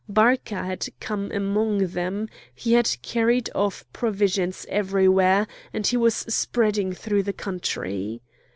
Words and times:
Barca 0.09 0.63
had 0.63 0.87
come 0.99 1.31
among 1.31 1.89
them. 1.89 2.27
He 2.55 2.73
had 2.73 2.89
carried 3.03 3.51
off 3.53 3.85
provisions 3.93 4.65
everywhere, 4.67 5.45
and 5.73 5.85
he 5.85 5.95
was 5.95 6.15
spreading 6.15 6.91
through 6.91 7.21
the 7.21 7.33
country. 7.33 8.23